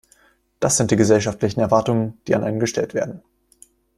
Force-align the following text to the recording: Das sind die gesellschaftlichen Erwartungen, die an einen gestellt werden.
Das 0.59 0.77
sind 0.77 0.89
die 0.89 0.95
gesellschaftlichen 0.95 1.59
Erwartungen, 1.59 2.19
die 2.27 2.33
an 2.33 2.43
einen 2.43 2.59
gestellt 2.59 2.95
werden. 2.95 3.21